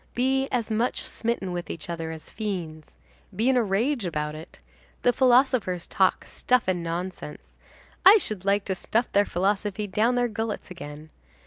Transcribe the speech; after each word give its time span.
Be 0.15 0.47
as 0.49 0.71
much 0.71 1.03
smitten 1.03 1.51
with 1.51 1.69
each 1.69 1.87
other 1.87 2.09
as 2.09 2.31
fiends. 2.31 2.97
Be 3.35 3.49
in 3.49 3.55
a 3.55 3.61
rage 3.61 4.03
about 4.03 4.33
it. 4.33 4.57
The 5.03 5.13
philosophers 5.13 5.85
talk 5.85 6.25
stuff 6.25 6.63
and 6.65 6.81
nonsense. 6.81 7.55
I 8.03 8.17
should 8.17 8.43
like 8.43 8.65
to 8.65 8.73
stuff 8.73 9.11
their 9.11 9.27
philosophy 9.27 9.85
down 9.85 10.15
their 10.15 10.27
gullets 10.27 10.71
again. 10.71 11.11